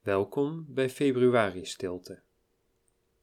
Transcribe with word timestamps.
Welkom 0.00 0.64
bij 0.68 0.90
Februari 0.90 1.64
Stilte, 1.64 2.22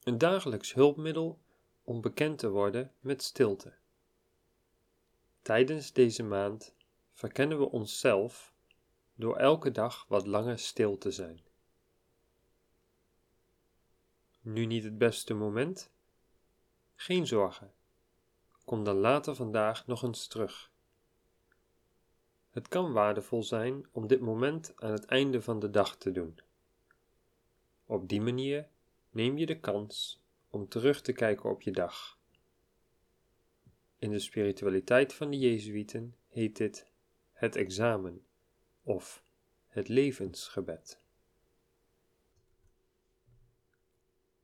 een 0.04 0.18
dagelijks 0.18 0.74
hulpmiddel 0.74 1.40
om 1.84 2.02
bekend 2.02 2.40
te 2.40 2.50
worden 2.50 2.92
met 3.00 3.24
stilte. 3.24 3.74
Tijdens 5.42 5.94
deze 5.94 6.24
maand 6.24 6.76
verkennen 7.12 7.60
we 7.60 7.72
onszelf 7.72 8.54
door 9.16 9.38
elke 9.38 9.72
dag 9.72 10.06
wat 10.08 10.28
langer 10.28 10.60
stil 10.60 10.98
te 10.98 11.12
zijn. 11.12 11.42
Nu 14.42 14.66
niet 14.66 14.84
het 14.84 14.98
beste 14.98 15.34
moment? 15.34 15.92
Geen 16.96 17.28
zorgen. 17.28 17.74
Kom 18.66 18.84
dan 18.84 18.98
later 18.98 19.36
vandaag 19.36 19.88
nog 19.88 20.04
eens 20.04 20.28
terug. 20.28 20.72
Het 22.50 22.68
kan 22.68 22.94
waardevol 22.94 23.44
zijn 23.44 23.88
om 23.92 24.08
dit 24.08 24.20
moment 24.20 24.74
aan 24.76 24.92
het 24.92 25.06
einde 25.06 25.42
van 25.42 25.60
de 25.60 25.70
dag 25.70 25.96
te 25.96 26.12
doen. 26.12 26.40
Op 27.90 28.10
die 28.10 28.22
manier 28.22 28.70
neem 29.10 29.38
je 29.38 29.46
de 29.46 29.60
kans 29.60 30.24
om 30.50 30.68
terug 30.68 31.02
te 31.02 31.14
kijken 31.14 31.50
op 31.50 31.62
je 31.62 31.72
dag. 31.72 32.20
In 33.98 34.12
de 34.12 34.20
spiritualiteit 34.20 35.14
van 35.14 35.30
de 35.32 35.38
Jezuïeten 35.38 36.16
heet 36.28 36.58
dit 36.58 36.92
het 37.32 37.56
examen 37.56 38.26
of 38.82 39.24
het 39.68 39.88
levensgebed. 39.88 41.02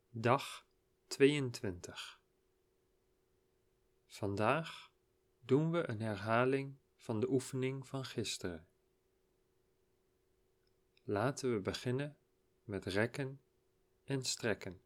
Dag 0.10 0.68
22 1.08 2.22
Vandaag 4.06 4.92
doen 5.40 5.72
we 5.72 5.90
een 5.90 6.02
herhaling 6.02 6.78
van 6.96 7.20
de 7.20 7.30
oefening 7.30 7.88
van 7.88 8.06
gisteren. 8.06 8.68
Laten 11.04 11.54
we 11.54 11.60
beginnen 11.60 12.18
met 12.64 12.86
rekken 12.86 13.42
en 14.04 14.24
strekken. 14.24 14.82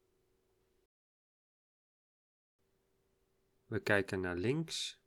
We 3.66 3.80
kijken 3.80 4.20
naar 4.20 4.36
links. 4.36 5.02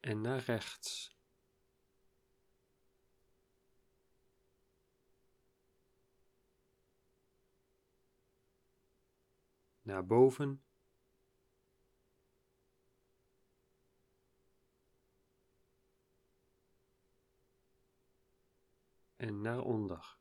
En 0.00 0.20
naar 0.20 0.38
rechts. 0.38 1.14
Naar 9.82 10.06
boven 10.06 10.65
naar 19.40 19.60
onder. 19.60 20.18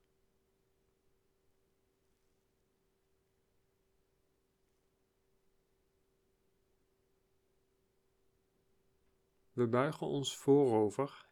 We 9.51 9.67
buigen 9.67 10.07
ons 10.07 10.37
voorover 10.37 11.29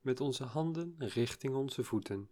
met 0.00 0.20
onze 0.20 0.44
handen 0.44 0.94
richting 0.98 1.54
onze 1.54 1.84
voeten. 1.84 2.30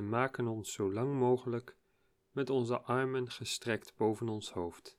En 0.00 0.08
maken 0.08 0.46
ons 0.46 0.72
zo 0.72 0.92
lang 0.92 1.18
mogelijk 1.18 1.76
met 2.30 2.50
onze 2.50 2.80
armen 2.80 3.30
gestrekt 3.30 3.96
boven 3.96 4.28
ons 4.28 4.52
hoofd. 4.52 4.98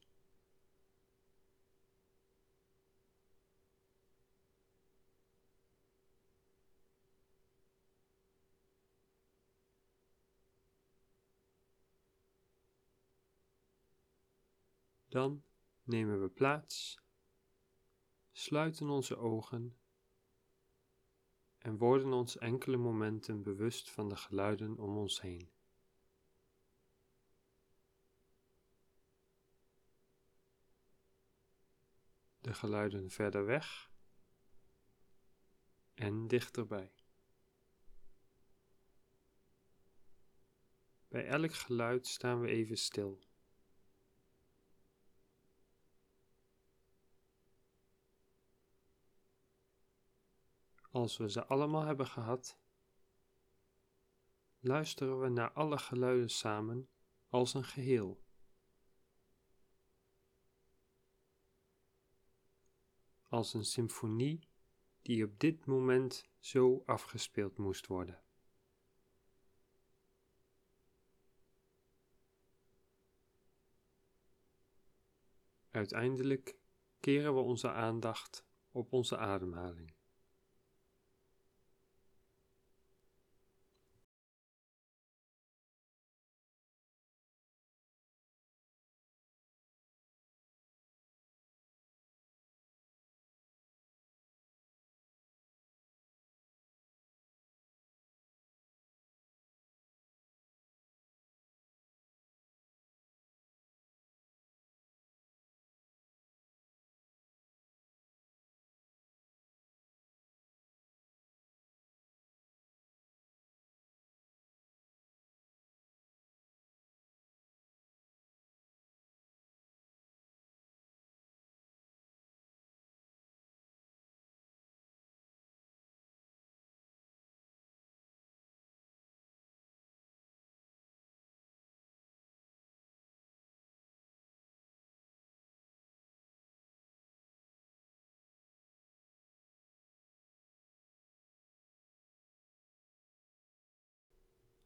Dan 15.08 15.44
nemen 15.84 16.22
we 16.22 16.30
plaats, 16.30 17.02
sluiten 18.32 18.90
onze 18.90 19.18
ogen 19.18 19.81
en 21.62 21.78
worden 21.78 22.14
ons 22.14 22.38
enkele 22.38 22.78
momenten 22.78 23.44
bewust 23.44 23.90
van 23.90 24.10
de 24.10 24.16
geluiden 24.16 24.78
om 24.78 24.98
ons 24.98 25.22
heen. 25.22 25.50
De 32.40 32.54
geluiden 32.54 33.10
verder 33.10 33.46
weg 33.46 33.92
en 35.94 36.28
dichterbij. 36.28 36.92
Bij 41.08 41.26
elk 41.26 41.54
geluid 41.54 42.08
staan 42.08 42.42
we 42.42 42.48
even 42.48 42.78
stil. 42.78 43.31
Als 50.92 51.18
we 51.18 51.30
ze 51.30 51.46
allemaal 51.46 51.84
hebben 51.84 52.08
gehad, 52.08 52.58
luisteren 54.60 55.20
we 55.20 55.30
naar 55.30 55.52
alle 55.52 55.78
geluiden 55.78 56.30
samen 56.30 56.90
als 57.30 57.54
een 57.54 57.64
geheel. 57.64 58.24
Als 63.22 63.54
een 63.54 63.66
symfonie 63.66 64.48
die 65.02 65.26
op 65.26 65.40
dit 65.40 65.66
moment 65.66 66.30
zo 66.40 66.84
afgespeeld 66.86 67.58
moest 67.58 67.88
worden. 67.88 68.24
Uiteindelijk 75.70 76.56
keren 77.00 77.34
we 77.34 77.40
onze 77.40 77.72
aandacht 77.72 78.46
op 78.72 78.94
onze 78.94 79.18
ademhaling. 79.18 80.00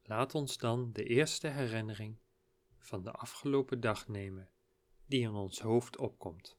Laat 0.06 0.34
ons 0.34 0.58
dan 0.58 0.92
de 0.92 1.04
eerste 1.04 1.48
herinnering 1.48 2.18
van 2.78 3.02
de 3.02 3.12
afgelopen 3.12 3.80
dag 3.80 4.08
nemen 4.08 4.50
die 5.06 5.20
in 5.20 5.34
ons 5.34 5.60
hoofd 5.60 5.96
opkomt. 5.96 6.58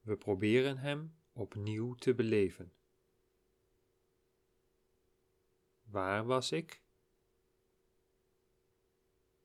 We 0.00 0.16
proberen 0.16 0.78
hem 0.78 1.16
opnieuw 1.32 1.94
te 1.94 2.14
beleven. 2.14 2.72
Waar 5.82 6.24
was 6.24 6.52
ik? 6.52 6.82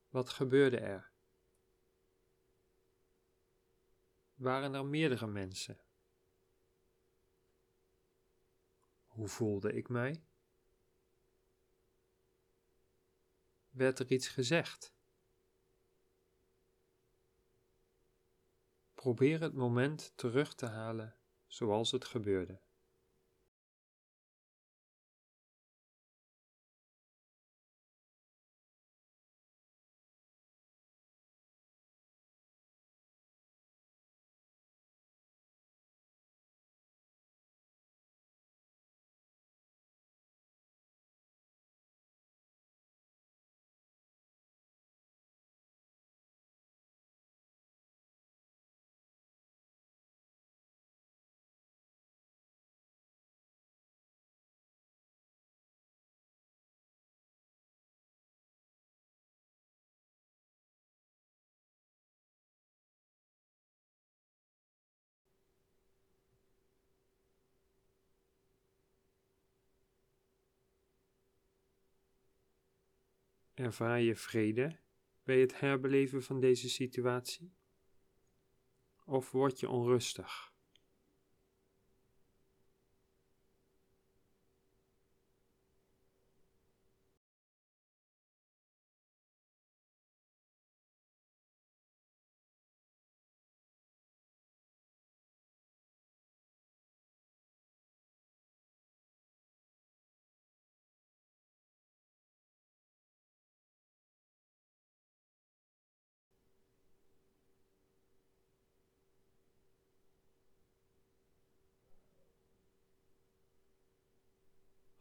Wat 0.08 0.28
gebeurde 0.28 0.78
er? 0.78 1.12
waren 4.42 4.74
er 4.74 4.86
meerdere 4.86 5.26
mensen. 5.26 5.78
Hoe 9.06 9.28
voelde 9.28 9.72
ik 9.72 9.88
mij? 9.88 10.24
Werd 13.72 13.98
er 13.98 14.10
iets 14.10 14.28
gezegd? 14.28 14.94
Probeer 18.94 19.40
het 19.40 19.54
moment 19.54 20.12
terug 20.16 20.54
te 20.54 20.66
halen 20.66 21.16
zoals 21.46 21.90
het 21.90 22.04
gebeurde. 22.04 22.60
Ervaar 73.54 74.00
je 74.00 74.16
vrede 74.16 74.78
bij 75.22 75.40
het 75.40 75.60
herbeleven 75.60 76.22
van 76.22 76.40
deze 76.40 76.68
situatie? 76.68 77.54
Of 79.04 79.30
word 79.30 79.60
je 79.60 79.68
onrustig? 79.68 80.51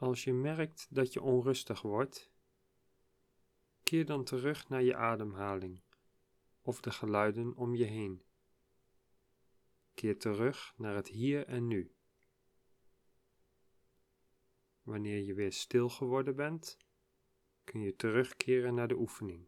Als 0.01 0.23
je 0.23 0.33
merkt 0.33 0.87
dat 0.89 1.13
je 1.13 1.21
onrustig 1.21 1.81
wordt, 1.81 2.31
keer 3.83 4.05
dan 4.05 4.23
terug 4.23 4.69
naar 4.69 4.83
je 4.83 4.95
ademhaling 4.95 5.81
of 6.61 6.81
de 6.81 6.91
geluiden 6.91 7.55
om 7.55 7.75
je 7.75 7.83
heen. 7.83 8.23
Keer 9.93 10.19
terug 10.19 10.73
naar 10.77 10.95
het 10.95 11.07
hier 11.07 11.47
en 11.47 11.67
nu. 11.67 11.95
Wanneer 14.83 15.19
je 15.19 15.33
weer 15.33 15.53
stil 15.53 15.89
geworden 15.89 16.35
bent, 16.35 16.77
kun 17.63 17.81
je 17.81 17.95
terugkeren 17.95 18.73
naar 18.73 18.87
de 18.87 18.97
oefening. 18.97 19.47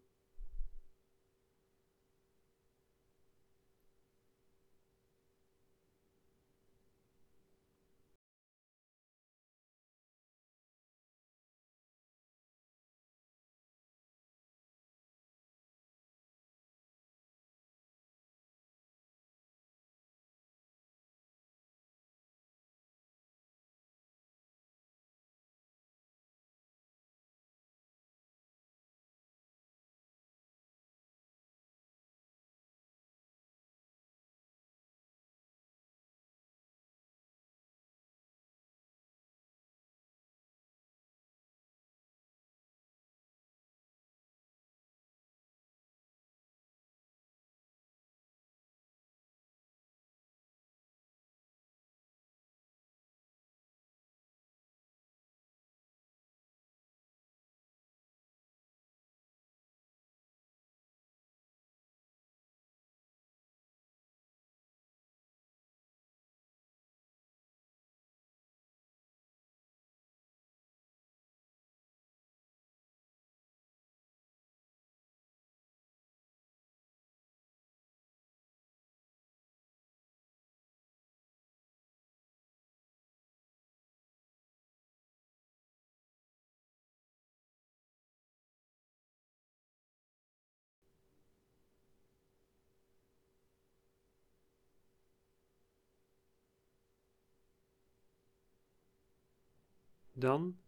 Dan 100.13 100.59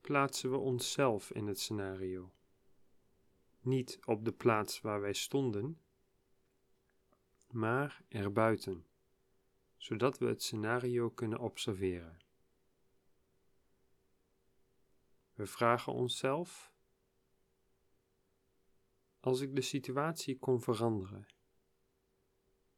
plaatsen 0.00 0.50
we 0.50 0.56
onszelf 0.56 1.30
in 1.30 1.46
het 1.46 1.60
scenario. 1.60 2.32
Niet 3.60 3.98
op 4.04 4.24
de 4.24 4.32
plaats 4.32 4.80
waar 4.80 5.00
wij 5.00 5.12
stonden, 5.12 5.80
maar 7.50 8.02
erbuiten, 8.08 8.86
zodat 9.76 10.18
we 10.18 10.26
het 10.26 10.42
scenario 10.42 11.10
kunnen 11.10 11.38
observeren. 11.38 12.18
We 15.34 15.46
vragen 15.46 15.92
onszelf: 15.92 16.72
als 19.20 19.40
ik 19.40 19.54
de 19.54 19.62
situatie 19.62 20.38
kon 20.38 20.60
veranderen, 20.60 21.26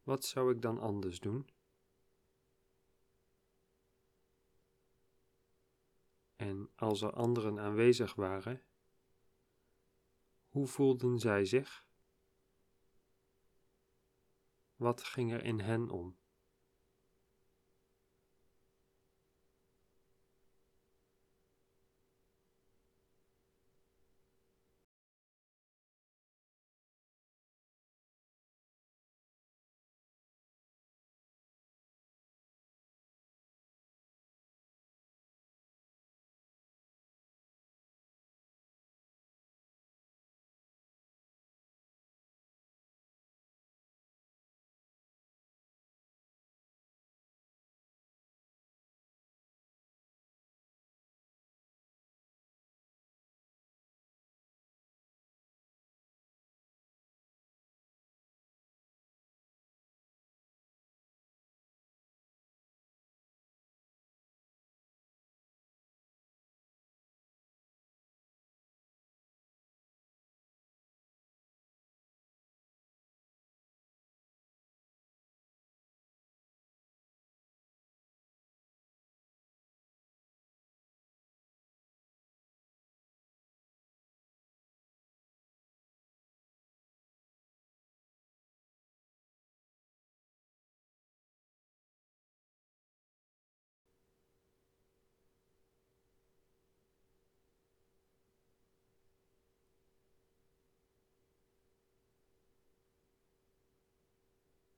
wat 0.03 0.25
zou 0.25 0.51
ik 0.53 0.61
dan 0.61 0.79
anders 0.79 1.19
doen? 1.19 1.49
En 6.43 6.69
als 6.75 7.01
er 7.01 7.13
anderen 7.13 7.59
aanwezig 7.59 8.15
waren, 8.15 8.61
hoe 10.47 10.67
voelden 10.67 11.19
zij 11.19 11.45
zich? 11.45 11.87
Wat 14.75 15.03
ging 15.03 15.31
er 15.31 15.43
in 15.43 15.59
hen 15.59 15.89
om? 15.89 16.17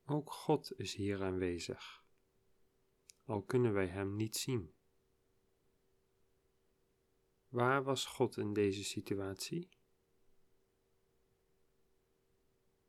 Ook 0.08 0.32
God 0.32 0.78
is 0.78 0.94
hier 0.94 1.22
aanwezig, 1.22 2.04
al 3.24 3.42
kunnen 3.42 3.72
wij 3.72 3.86
Hem 3.86 4.16
niet 4.16 4.36
zien. 4.36 4.74
Waar 7.48 7.82
was 7.82 8.04
God 8.04 8.36
in 8.36 8.52
deze 8.52 8.84
situatie? 8.84 9.68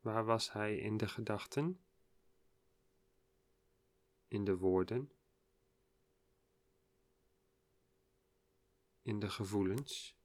Waar 0.00 0.24
was 0.24 0.52
Hij 0.52 0.76
in 0.76 0.96
de 0.96 1.08
gedachten? 1.08 1.80
In 4.28 4.44
de 4.44 4.56
woorden? 4.56 5.12
In 9.02 9.18
de 9.18 9.30
gevoelens? 9.30 10.17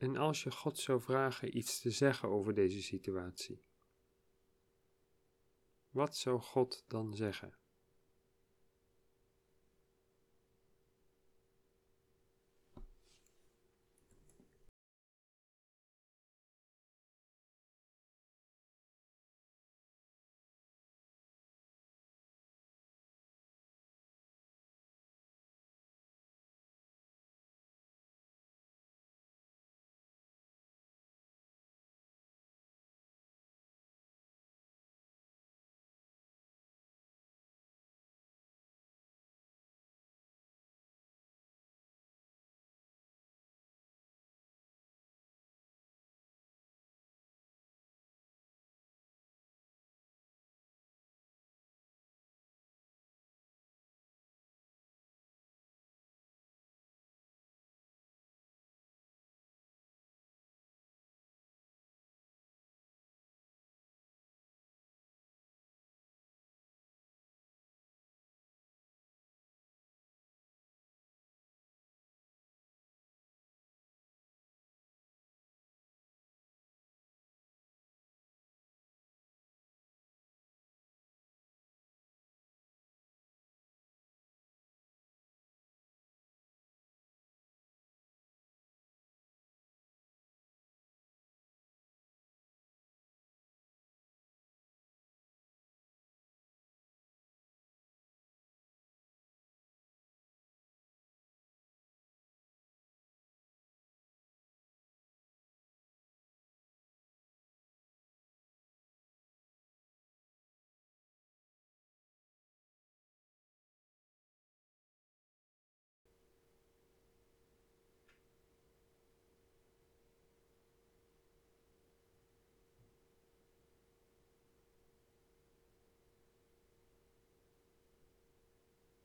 En 0.00 0.16
als 0.16 0.42
je 0.42 0.50
God 0.50 0.78
zou 0.78 1.00
vragen 1.00 1.56
iets 1.56 1.80
te 1.80 1.90
zeggen 1.90 2.28
over 2.28 2.54
deze 2.54 2.82
situatie, 2.82 3.64
wat 5.90 6.16
zou 6.16 6.40
God 6.40 6.84
dan 6.88 7.14
zeggen? 7.14 7.58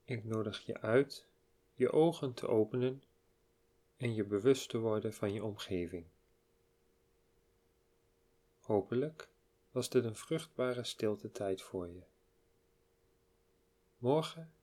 Ik 0.05 0.23
nodig 0.23 0.65
je 0.65 0.81
uit 0.81 1.27
je 1.73 1.91
ogen 1.91 2.33
te 2.33 2.47
openen 2.47 3.03
en 3.97 4.13
je 4.13 4.23
bewust 4.23 4.69
te 4.69 4.77
worden 4.77 5.13
van 5.13 5.33
je 5.33 5.43
omgeving. 5.43 6.05
Hopelijk 8.59 9.29
was 9.71 9.89
dit 9.89 10.03
een 10.03 10.15
vruchtbare 10.15 10.83
stilte 10.83 11.31
tijd 11.31 11.61
voor 11.61 11.89
je. 11.89 12.03
Morgen 13.97 14.53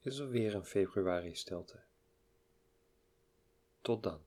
is 0.00 0.18
er 0.18 0.28
weer 0.28 0.54
een 0.54 0.64
februari 0.64 1.34
stilte. 1.34 1.80
Tot 3.80 4.02
dan. 4.02 4.20